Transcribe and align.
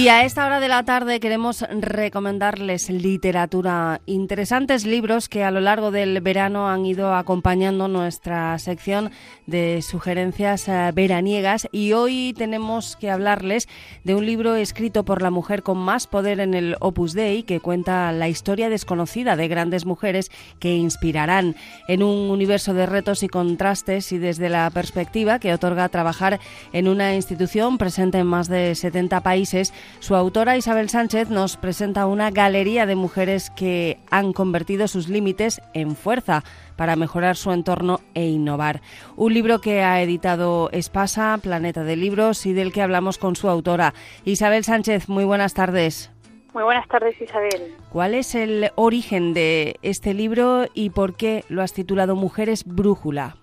Y 0.00 0.08
a 0.08 0.24
esta 0.24 0.46
hora 0.46 0.60
de 0.60 0.68
la 0.68 0.82
tarde 0.82 1.20
queremos 1.20 1.60
recomendarles 1.60 2.88
literatura, 2.88 4.00
interesantes 4.06 4.86
libros 4.86 5.28
que 5.28 5.44
a 5.44 5.50
lo 5.50 5.60
largo 5.60 5.90
del 5.90 6.22
verano 6.22 6.70
han 6.70 6.86
ido 6.86 7.14
acompañando 7.14 7.86
nuestra 7.86 8.58
sección 8.58 9.10
de 9.46 9.82
sugerencias 9.82 10.68
eh, 10.68 10.90
veraniegas. 10.94 11.68
Y 11.70 11.92
hoy 11.92 12.34
tenemos 12.34 12.96
que 12.96 13.10
hablarles 13.10 13.68
de 14.02 14.14
un 14.14 14.24
libro 14.24 14.54
escrito 14.54 15.04
por 15.04 15.20
la 15.20 15.30
mujer 15.30 15.62
con 15.62 15.76
más 15.76 16.06
poder 16.06 16.40
en 16.40 16.54
el 16.54 16.76
Opus 16.80 17.12
Dei 17.12 17.42
que 17.42 17.60
cuenta 17.60 18.10
la 18.10 18.30
historia 18.30 18.70
desconocida 18.70 19.36
de 19.36 19.48
grandes 19.48 19.84
mujeres 19.84 20.30
que 20.60 20.76
inspirarán 20.76 21.56
en 21.88 22.02
un 22.02 22.30
universo 22.30 22.72
de 22.72 22.86
retos 22.86 23.22
y 23.22 23.28
contrastes 23.28 24.12
y 24.12 24.18
desde 24.18 24.48
la 24.48 24.70
perspectiva 24.70 25.38
que 25.38 25.52
otorga 25.52 25.90
trabajar 25.90 26.40
en 26.72 26.88
una 26.88 27.14
institución 27.14 27.76
presente 27.76 28.16
en 28.16 28.26
más 28.26 28.48
de 28.48 28.74
70 28.74 29.20
países 29.20 29.74
su 29.98 30.14
autora 30.14 30.56
Isabel 30.56 30.88
Sánchez 30.88 31.28
nos 31.28 31.56
presenta 31.56 32.06
una 32.06 32.30
galería 32.30 32.86
de 32.86 32.94
mujeres 32.94 33.50
que 33.50 33.98
han 34.10 34.32
convertido 34.32 34.88
sus 34.88 35.08
límites 35.08 35.60
en 35.74 35.96
fuerza 35.96 36.44
para 36.76 36.96
mejorar 36.96 37.36
su 37.36 37.52
entorno 37.52 38.00
e 38.14 38.26
innovar. 38.26 38.80
Un 39.16 39.34
libro 39.34 39.60
que 39.60 39.82
ha 39.82 40.00
editado 40.00 40.70
Espasa, 40.72 41.38
Planeta 41.42 41.84
de 41.84 41.96
Libros, 41.96 42.46
y 42.46 42.52
del 42.52 42.72
que 42.72 42.82
hablamos 42.82 43.18
con 43.18 43.36
su 43.36 43.48
autora. 43.48 43.92
Isabel 44.24 44.64
Sánchez, 44.64 45.08
muy 45.08 45.24
buenas 45.24 45.54
tardes. 45.54 46.10
Muy 46.52 46.64
buenas 46.64 46.88
tardes, 46.88 47.20
Isabel. 47.20 47.74
¿Cuál 47.90 48.14
es 48.14 48.34
el 48.34 48.70
origen 48.74 49.34
de 49.34 49.76
este 49.82 50.14
libro 50.14 50.66
y 50.74 50.90
por 50.90 51.16
qué 51.16 51.44
lo 51.48 51.62
has 51.62 51.72
titulado 51.72 52.16
Mujeres 52.16 52.64
Brújula? 52.66 53.36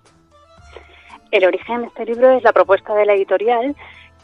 El 1.30 1.44
origen 1.44 1.82
de 1.82 1.86
este 1.88 2.04
libro 2.04 2.32
es 2.32 2.42
la 2.42 2.52
propuesta 2.52 2.94
de 2.94 3.06
la 3.06 3.14
editorial 3.14 3.74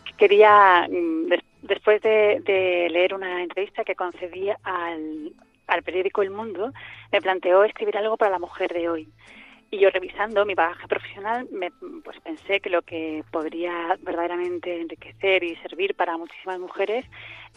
que 0.05 0.13
quería 0.19 0.87
mm, 0.91 1.33
después 1.65 2.01
de, 2.03 2.89
leer 2.91 3.15
una 3.15 3.43
entrevista 3.43 3.85
que 3.85 3.95
concedí 3.95 4.51
al, 4.63 5.33
periódico 5.85 6.23
El 6.23 6.31
Mundo, 6.31 6.73
me 7.11 7.21
planteó 7.21 7.65
escribir 7.65 7.97
algo 7.97 8.17
para 8.17 8.33
la 8.33 8.39
mujer 8.39 8.73
de 8.73 8.89
hoy. 8.89 9.09
Y 9.71 9.79
yo 9.79 9.91
revisando 9.91 10.45
mi 10.45 10.55
bagaje 10.55 10.87
profesional, 10.87 11.49
me, 11.51 11.71
pues 12.05 12.21
pensé 12.21 12.61
que 12.61 12.71
lo 12.71 12.83
que 12.83 13.25
podría 13.33 13.97
verdaderamente 14.03 14.81
enriquecer 14.81 15.43
y 15.43 15.57
servir 15.57 15.97
para 15.97 16.17
muchísimas 16.17 16.61
mujeres 16.61 17.05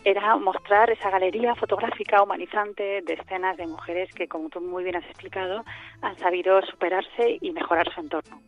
era 0.03 0.35
mostrar 0.37 0.89
esa 0.89 1.11
galería 1.11 1.53
fotográfica 1.53 2.23
humanizante 2.23 3.01
de 3.01 3.13
escenas 3.13 3.57
de 3.57 3.67
mujeres 3.67 4.11
que, 4.15 4.27
como 4.27 4.49
tú 4.49 4.61
muy 4.61 4.83
bien 4.83 4.95
has 4.95 5.05
explicado, 5.05 5.63
han 6.01 6.17
sabido 6.17 6.59
superarse 6.63 7.37
y 7.39 7.51
mejorar 7.51 7.93
su 7.93 7.99
entorno. 7.99 8.41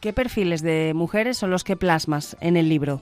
¿Qué 0.00 0.12
perfiles 0.12 0.62
de 0.62 0.92
mujeres 0.94 1.38
son 1.38 1.50
los 1.50 1.64
que 1.64 1.76
plasmas 1.76 2.36
en 2.40 2.56
el 2.56 2.68
libro? 2.68 3.00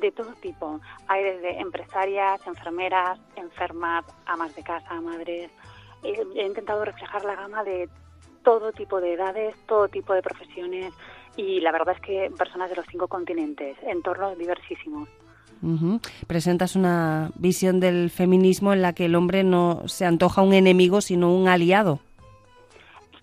De 0.00 0.12
todo 0.12 0.32
tipo. 0.40 0.80
Hay 1.08 1.22
desde 1.22 1.60
empresarias, 1.60 2.40
enfermeras, 2.46 3.18
enfermas, 3.36 4.04
amas 4.26 4.54
de 4.54 4.62
casa, 4.62 5.00
madres. 5.00 5.50
He, 6.02 6.46
intentado 6.46 6.84
reflejar 6.84 7.24
la 7.24 7.34
gama 7.34 7.64
de 7.64 7.88
todo 8.42 8.72
tipo 8.72 9.00
de 9.00 9.14
edades, 9.14 9.56
todo 9.66 9.88
tipo 9.88 10.12
de 10.12 10.22
profesiones 10.22 10.92
y 11.36 11.60
la 11.60 11.72
verdad 11.72 11.94
es 11.96 12.00
que 12.02 12.30
personas 12.36 12.70
de 12.70 12.76
los 12.76 12.86
cinco 12.90 13.08
continentes, 13.08 13.76
entornos 13.86 14.36
diversísimos. 14.38 15.08
Presentas 16.26 16.76
una 16.76 17.30
visión 17.36 17.80
del 17.80 18.10
feminismo 18.10 18.74
en 18.74 18.82
la 18.82 18.92
que 18.92 19.06
el 19.06 19.14
hombre 19.14 19.44
no 19.44 19.82
se 19.86 20.04
antoja 20.04 20.42
un 20.42 20.52
enemigo, 20.52 21.00
sino 21.00 21.34
un 21.34 21.48
aliado 21.48 22.00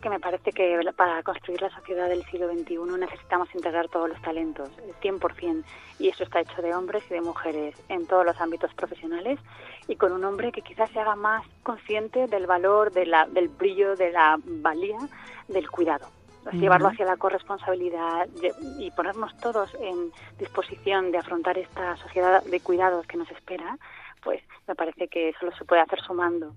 que 0.02 0.10
me 0.10 0.20
parece 0.20 0.52
que 0.52 0.80
para 0.96 1.24
construir 1.24 1.62
la 1.62 1.70
sociedad 1.70 2.10
del 2.10 2.26
siglo 2.26 2.52
XXI 2.52 2.78
necesitamos 3.00 3.54
integrar 3.56 3.88
todos 3.88 4.10
los 4.10 4.22
talentos, 4.22 4.70
el 4.80 4.94
100%, 4.96 5.64
y 6.00 6.10
eso 6.10 6.24
está 6.24 6.42
hecho 6.42 6.62
de 6.62 6.74
hombres 6.74 7.04
y 7.10 7.14
de 7.14 7.22
mujeres 7.22 7.75
en 7.88 8.08
todos 8.08 8.25
los 8.25 8.40
ámbitos 8.42 8.74
profesionales 8.74 9.40
y 9.88 9.96
con 9.96 10.12
un 10.12 10.24
hombre 10.25 10.52
que 10.52 10.62
quizás 10.62 10.90
se 10.92 11.00
haga 11.00 11.16
más 11.16 11.46
consciente 11.64 12.28
del 12.28 12.48
valor, 12.48 12.92
de 12.92 13.06
la, 13.06 13.28
del 13.28 13.48
brillo, 13.48 13.96
de 13.96 14.12
la 14.12 14.38
valía 14.44 14.98
del 15.48 15.70
cuidado. 15.70 16.08
Llevarlo 16.54 16.88
hacia 16.88 17.06
la 17.06 17.18
corresponsabilidad 17.18 18.28
y 18.80 18.90
ponernos 18.92 19.38
todos 19.38 19.75
en 19.80 20.12
disposición 20.40 21.12
de 21.12 21.20
afrontar 21.20 21.59
esta 21.59 21.96
sociedad 21.98 22.44
de 22.44 22.59
cuidados 22.62 23.06
que 23.06 23.18
nos 23.18 23.30
espera, 23.30 23.78
pues 24.24 24.42
me 24.68 24.74
parece 24.74 25.08
que 25.08 25.34
solo 25.40 25.56
se 25.56 25.66
puede 25.66 25.81
hacer 25.81 26.02
sumando. 26.02 26.54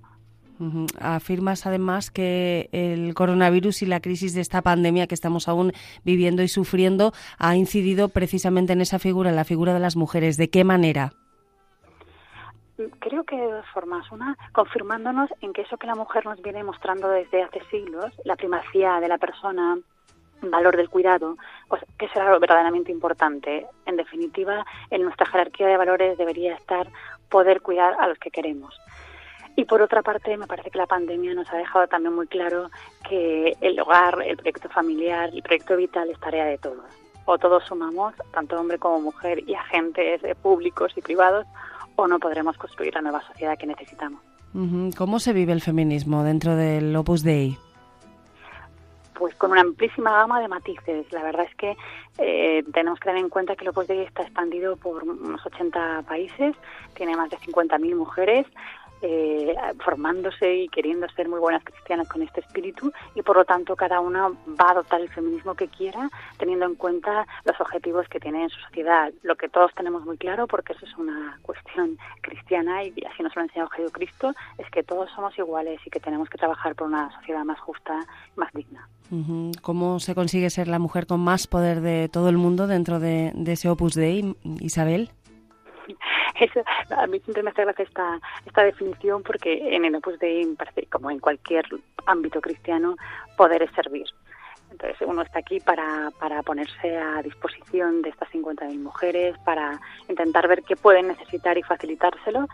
Afirmas 1.00 1.66
además 1.66 2.10
que 2.10 2.68
el 2.72 3.14
coronavirus 3.14 3.82
y 3.82 3.86
la 3.86 4.00
crisis 4.00 4.34
de 4.34 4.40
esta 4.40 4.62
pandemia 4.62 5.06
que 5.06 5.14
estamos 5.14 5.48
aún 5.48 5.72
viviendo 6.04 6.42
y 6.42 6.48
sufriendo 6.48 7.12
ha 7.38 7.56
incidido 7.56 8.08
precisamente 8.08 8.72
en 8.72 8.80
esa 8.80 8.98
figura, 8.98 9.30
en 9.30 9.36
la 9.36 9.44
figura 9.44 9.74
de 9.74 9.80
las 9.80 9.96
mujeres. 9.96 10.36
¿De 10.36 10.50
qué 10.50 10.62
manera? 10.64 11.12
Creo 13.00 13.24
que 13.24 13.36
de 13.36 13.52
dos 13.52 13.66
formas. 13.72 14.10
Una, 14.10 14.36
confirmándonos 14.52 15.30
en 15.40 15.52
que 15.52 15.62
eso 15.62 15.76
que 15.76 15.86
la 15.86 15.94
mujer 15.94 16.24
nos 16.24 16.40
viene 16.42 16.64
mostrando 16.64 17.08
desde 17.08 17.42
hace 17.42 17.60
siglos, 17.70 18.12
la 18.24 18.36
primacía 18.36 19.00
de 19.00 19.08
la 19.08 19.18
persona, 19.18 19.78
valor 20.42 20.76
del 20.76 20.88
cuidado, 20.88 21.36
pues 21.68 21.82
que 21.98 22.08
será 22.08 22.26
algo 22.26 22.40
verdaderamente 22.40 22.92
importante. 22.92 23.66
En 23.86 23.96
definitiva, 23.96 24.64
en 24.90 25.02
nuestra 25.02 25.26
jerarquía 25.26 25.68
de 25.68 25.76
valores 25.76 26.18
debería 26.18 26.54
estar 26.54 26.88
poder 27.28 27.60
cuidar 27.60 27.94
a 27.98 28.08
los 28.08 28.18
que 28.18 28.30
queremos. 28.30 28.78
Y 29.56 29.64
por 29.66 29.82
otra 29.82 30.02
parte, 30.02 30.36
me 30.36 30.46
parece 30.46 30.70
que 30.70 30.78
la 30.78 30.86
pandemia 30.86 31.34
nos 31.34 31.50
ha 31.52 31.56
dejado 31.56 31.86
también 31.86 32.14
muy 32.14 32.26
claro 32.26 32.70
que 33.08 33.56
el 33.60 33.78
hogar, 33.78 34.20
el 34.26 34.36
proyecto 34.36 34.68
familiar, 34.68 35.30
el 35.32 35.42
proyecto 35.42 35.76
vital 35.76 36.10
es 36.10 36.18
tarea 36.18 36.46
de 36.46 36.58
todos. 36.58 36.84
O 37.24 37.38
todos 37.38 37.64
sumamos, 37.64 38.14
tanto 38.32 38.58
hombre 38.58 38.78
como 38.78 39.00
mujer 39.00 39.42
y 39.46 39.54
agentes 39.54 40.20
públicos 40.42 40.92
y 40.96 41.00
privados, 41.00 41.46
o 41.96 42.08
no 42.08 42.18
podremos 42.18 42.56
construir 42.58 42.94
la 42.94 43.02
nueva 43.02 43.22
sociedad 43.22 43.56
que 43.56 43.66
necesitamos. 43.66 44.20
¿Cómo 44.96 45.18
se 45.18 45.32
vive 45.32 45.52
el 45.52 45.60
feminismo 45.60 46.22
dentro 46.22 46.54
del 46.54 46.94
Opus 46.94 47.24
Dei? 47.24 47.58
Pues 49.14 49.34
con 49.34 49.50
una 49.50 49.62
amplísima 49.62 50.12
gama 50.12 50.40
de 50.40 50.46
matices. 50.46 51.10
La 51.12 51.24
verdad 51.24 51.46
es 51.48 51.54
que 51.56 51.76
eh, 52.18 52.62
tenemos 52.72 53.00
que 53.00 53.08
tener 53.08 53.22
en 53.22 53.30
cuenta 53.30 53.56
que 53.56 53.64
el 53.64 53.70
Opus 53.70 53.88
Dei 53.88 54.02
está 54.02 54.22
expandido 54.22 54.76
por 54.76 55.02
unos 55.02 55.44
80 55.44 56.02
países, 56.02 56.54
tiene 56.94 57.16
más 57.16 57.30
de 57.30 57.38
50.000 57.38 57.96
mujeres, 57.96 58.46
eh, 59.06 59.54
formándose 59.84 60.54
y 60.62 60.68
queriendo 60.68 61.06
ser 61.10 61.28
muy 61.28 61.38
buenas 61.38 61.62
cristianas 61.62 62.08
con 62.08 62.22
este 62.22 62.40
espíritu 62.40 62.90
y 63.14 63.20
por 63.20 63.36
lo 63.36 63.44
tanto 63.44 63.76
cada 63.76 64.00
una 64.00 64.28
va 64.28 64.68
a 64.68 64.70
adoptar 64.70 65.02
el 65.02 65.10
feminismo 65.10 65.54
que 65.54 65.68
quiera 65.68 66.08
teniendo 66.38 66.64
en 66.64 66.74
cuenta 66.74 67.26
los 67.44 67.60
objetivos 67.60 68.08
que 68.08 68.18
tiene 68.18 68.44
en 68.44 68.48
su 68.48 68.58
sociedad. 68.60 69.12
Lo 69.22 69.36
que 69.36 69.50
todos 69.50 69.72
tenemos 69.74 70.06
muy 70.06 70.16
claro, 70.16 70.46
porque 70.46 70.72
eso 70.72 70.86
es 70.86 70.96
una 70.96 71.38
cuestión 71.42 71.98
cristiana 72.22 72.82
y 72.82 72.94
así 73.12 73.22
nos 73.22 73.36
lo 73.36 73.42
ha 73.42 73.44
enseñado 73.44 73.68
Jesucristo, 73.68 74.32
es 74.56 74.70
que 74.70 74.82
todos 74.82 75.10
somos 75.14 75.36
iguales 75.38 75.80
y 75.84 75.90
que 75.90 76.00
tenemos 76.00 76.30
que 76.30 76.38
trabajar 76.38 76.74
por 76.74 76.86
una 76.86 77.14
sociedad 77.18 77.44
más 77.44 77.60
justa, 77.60 78.00
más 78.36 78.50
digna. 78.54 78.88
¿Cómo 79.60 80.00
se 80.00 80.14
consigue 80.14 80.48
ser 80.48 80.66
la 80.66 80.78
mujer 80.78 81.06
con 81.06 81.20
más 81.20 81.46
poder 81.46 81.82
de 81.82 82.08
todo 82.08 82.30
el 82.30 82.38
mundo 82.38 82.66
dentro 82.66 83.00
de, 83.00 83.32
de 83.34 83.52
ese 83.52 83.68
Opus 83.68 83.94
Dei, 83.94 84.34
Isabel? 84.60 85.10
Eso, 86.40 86.62
a 86.90 87.06
mí 87.06 87.20
siempre 87.20 87.42
me 87.42 87.50
hace 87.50 87.62
gracia 87.62 87.84
esta, 87.84 88.20
esta 88.44 88.64
definición 88.64 89.22
porque 89.22 89.74
en 89.74 89.84
el 89.84 89.94
Opus 89.94 90.18
Dei, 90.18 90.46
como 90.90 91.10
en 91.10 91.20
cualquier 91.20 91.64
ámbito 92.06 92.40
cristiano, 92.40 92.96
poder 93.36 93.62
es 93.62 93.70
servir. 93.72 94.06
Entonces 94.70 95.06
uno 95.06 95.22
está 95.22 95.38
aquí 95.38 95.60
para, 95.60 96.10
para 96.18 96.42
ponerse 96.42 96.96
a 96.98 97.22
disposición 97.22 98.02
de 98.02 98.10
estas 98.10 98.28
50.000 98.30 98.76
mujeres, 98.80 99.38
para 99.44 99.80
intentar 100.08 100.48
ver 100.48 100.64
qué 100.64 100.74
pueden 100.74 101.06
necesitar 101.08 101.56
y 101.56 101.62
facilitárselo 101.62 102.48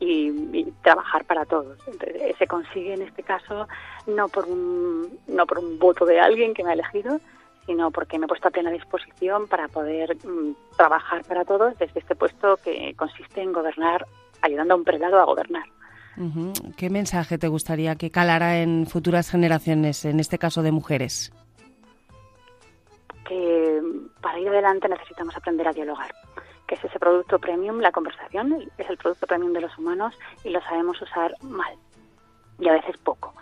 y, 0.00 0.72
trabajar 0.82 1.24
para 1.24 1.44
todos. 1.44 1.78
Entonces, 1.86 2.36
se 2.38 2.46
consigue 2.46 2.94
en 2.94 3.02
este 3.02 3.22
caso 3.22 3.68
no 4.06 4.28
por 4.28 4.46
un, 4.46 5.18
no 5.26 5.46
por 5.46 5.58
un 5.58 5.78
voto 5.78 6.06
de 6.06 6.20
alguien 6.20 6.54
que 6.54 6.64
me 6.64 6.70
ha 6.70 6.74
elegido, 6.74 7.20
sino 7.66 7.90
porque 7.90 8.18
me 8.18 8.24
he 8.24 8.28
puesto 8.28 8.48
a 8.48 8.50
plena 8.50 8.70
disposición 8.70 9.46
para 9.48 9.68
poder 9.68 10.16
mm, 10.16 10.76
trabajar 10.76 11.24
para 11.24 11.44
todos 11.44 11.76
desde 11.78 12.00
este 12.00 12.14
puesto 12.14 12.56
que 12.58 12.94
consiste 12.94 13.42
en 13.42 13.52
gobernar, 13.52 14.06
ayudando 14.40 14.74
a 14.74 14.76
un 14.76 14.84
prelado 14.84 15.20
a 15.20 15.24
gobernar. 15.24 15.64
¿Qué 16.78 16.88
mensaje 16.88 17.36
te 17.36 17.48
gustaría 17.48 17.96
que 17.96 18.10
calara 18.10 18.62
en 18.62 18.86
futuras 18.86 19.30
generaciones, 19.30 20.06
en 20.06 20.18
este 20.18 20.38
caso 20.38 20.62
de 20.62 20.72
mujeres? 20.72 21.30
Que 23.28 23.82
para 24.22 24.38
ir 24.38 24.48
adelante 24.48 24.88
necesitamos 24.88 25.36
aprender 25.36 25.68
a 25.68 25.72
dialogar, 25.72 26.10
que 26.66 26.76
es 26.76 26.84
ese 26.84 26.98
producto 26.98 27.38
premium, 27.38 27.80
la 27.80 27.92
conversación 27.92 28.66
es 28.78 28.88
el 28.88 28.96
producto 28.96 29.26
premium 29.26 29.52
de 29.52 29.60
los 29.60 29.76
humanos 29.76 30.14
y 30.42 30.50
lo 30.50 30.62
sabemos 30.62 31.02
usar 31.02 31.34
mal 31.42 31.74
y 32.58 32.68
a 32.68 32.72
veces 32.72 32.96
poco 32.98 33.34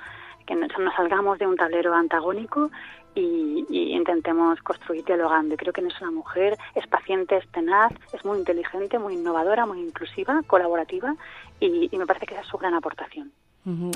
que 0.47 0.55
nos 0.55 0.95
salgamos 0.97 1.39
de 1.39 1.47
un 1.47 1.57
tablero 1.57 1.95
antagónico 1.95 2.71
y, 3.15 3.65
intentemos 3.71 4.61
construir 4.61 5.05
dialogando. 5.05 5.57
Creo 5.57 5.73
que 5.73 5.81
en 5.81 5.89
eso 5.89 6.05
la 6.05 6.11
mujer 6.11 6.57
es 6.75 6.87
paciente, 6.87 7.37
es 7.37 7.49
tenaz, 7.49 7.93
es 8.13 8.25
muy 8.25 8.39
inteligente, 8.39 8.99
muy 8.99 9.15
innovadora, 9.15 9.67
muy 9.67 9.81
inclusiva, 9.81 10.43
colaborativa 10.47 11.15
y, 11.61 11.89
me 11.97 12.07
parece 12.07 12.27
que 12.27 12.35
esa 12.35 12.43
es 12.43 12.49
su 12.49 12.59
gran 12.59 12.75
aportación. 12.75 13.33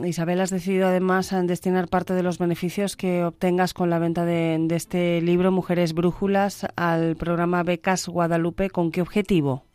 Isabel, 0.03 0.41
has 0.41 0.49
decidido 0.49 0.89
además 0.89 1.35
destinar 1.47 1.89
parte 1.89 2.15
de 2.15 2.23
los 2.23 2.39
beneficios 2.39 2.97
que 2.97 3.23
obtengas 3.25 3.75
con 3.75 3.91
la 3.91 3.99
venta 3.99 4.25
de 4.25 4.67
este 4.71 5.21
libro, 5.21 5.53
Mujeres 5.53 5.93
Brújulas, 5.93 6.67
al 6.75 7.17
programa 7.17 7.63
Becas 7.65 8.09
Guadalupe. 8.09 8.71
¿Con 8.71 8.91
qué 8.91 9.03
objetivo? 9.03 9.68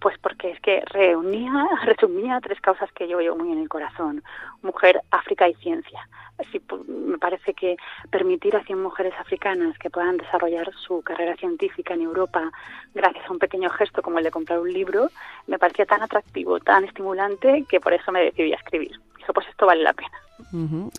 Pues 0.00 0.16
porque 0.18 0.50
es 0.50 0.60
que 0.60 0.82
reunía, 0.86 1.52
resumía 1.84 2.40
tres 2.40 2.60
causas 2.60 2.90
que 2.92 3.08
yo 3.08 3.20
llevo 3.20 3.36
muy 3.36 3.52
en 3.52 3.58
el 3.58 3.68
corazón. 3.68 4.22
Mujer, 4.62 5.00
África 5.10 5.48
y 5.48 5.54
ciencia. 5.54 6.08
Así, 6.38 6.60
pues, 6.60 6.86
me 6.86 7.18
parece 7.18 7.52
que 7.52 7.76
permitir 8.10 8.54
a 8.54 8.62
100 8.62 8.80
mujeres 8.80 9.12
africanas 9.18 9.76
que 9.78 9.90
puedan 9.90 10.18
desarrollar 10.18 10.72
su 10.74 11.02
carrera 11.02 11.34
científica 11.36 11.94
en 11.94 12.02
Europa 12.02 12.52
gracias 12.94 13.26
a 13.28 13.32
un 13.32 13.40
pequeño 13.40 13.68
gesto 13.70 14.02
como 14.02 14.18
el 14.18 14.24
de 14.24 14.30
comprar 14.30 14.60
un 14.60 14.72
libro, 14.72 15.08
me 15.48 15.58
parecía 15.58 15.84
tan 15.84 16.02
atractivo, 16.02 16.60
tan 16.60 16.84
estimulante, 16.84 17.64
que 17.68 17.80
por 17.80 17.92
eso 17.92 18.12
me 18.12 18.20
decidí 18.20 18.52
a 18.52 18.56
escribir. 18.56 18.92
Dijo, 19.16 19.32
pues 19.32 19.48
esto 19.48 19.66
vale 19.66 19.82
la 19.82 19.92
pena. 19.92 20.12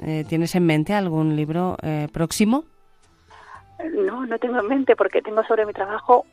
Eh, 0.04 0.26
¿Tienes 0.28 0.54
en 0.56 0.66
mente 0.66 0.94
algún 0.94 1.36
libro 1.38 1.78
eh, 1.82 2.08
próximo? 2.12 2.66
No, 3.96 4.26
no 4.26 4.38
tengo 4.40 4.60
en 4.60 4.68
mente 4.68 4.96
porque 4.98 5.22
tengo 5.22 5.42
sobre 5.46 5.66
mi 5.66 5.72
trabajo, 5.72 6.26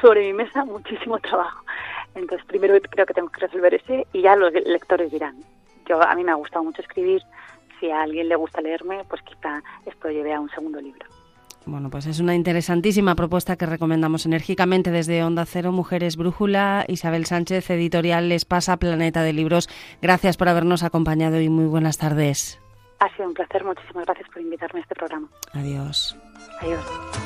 sobre 0.00 0.26
mi 0.26 0.32
mesa, 0.32 0.64
muchísimo 0.64 1.18
trabajo. 1.18 1.64
Entonces, 2.16 2.46
primero 2.46 2.74
creo 2.90 3.06
que 3.06 3.14
tengo 3.14 3.28
que 3.28 3.40
resolver 3.40 3.74
ese 3.74 4.06
y 4.12 4.22
ya 4.22 4.34
los 4.34 4.52
lectores 4.52 5.12
dirán. 5.12 5.36
Yo 5.88 6.02
a 6.02 6.14
mí 6.14 6.24
me 6.24 6.32
ha 6.32 6.36
gustado 6.36 6.64
mucho 6.64 6.82
escribir. 6.82 7.22
Si 7.78 7.90
a 7.90 8.02
alguien 8.02 8.28
le 8.28 8.36
gusta 8.36 8.60
leerme, 8.60 9.04
pues 9.08 9.22
quizá 9.22 9.62
esto 9.84 10.08
lleve 10.08 10.32
a 10.32 10.40
un 10.40 10.48
segundo 10.50 10.80
libro. 10.80 11.06
Bueno, 11.66 11.90
pues 11.90 12.06
es 12.06 12.20
una 12.20 12.34
interesantísima 12.34 13.16
propuesta 13.16 13.56
que 13.56 13.66
recomendamos 13.66 14.24
enérgicamente 14.24 14.90
desde 14.90 15.24
Onda 15.24 15.44
Cero, 15.44 15.72
Mujeres 15.72 16.16
Brújula. 16.16 16.84
Isabel 16.88 17.26
Sánchez, 17.26 17.68
editorial 17.70 18.28
Les 18.28 18.44
Pasa, 18.44 18.76
Planeta 18.76 19.22
de 19.22 19.32
Libros. 19.32 19.68
Gracias 20.00 20.36
por 20.36 20.48
habernos 20.48 20.84
acompañado 20.84 21.40
y 21.40 21.48
muy 21.48 21.66
buenas 21.66 21.98
tardes. 21.98 22.60
Ha 23.00 23.14
sido 23.14 23.28
un 23.28 23.34
placer. 23.34 23.64
Muchísimas 23.64 24.06
gracias 24.06 24.28
por 24.30 24.40
invitarme 24.40 24.80
a 24.80 24.82
este 24.82 24.94
programa. 24.94 25.28
Adiós. 25.52 26.16
Adiós. 26.60 27.25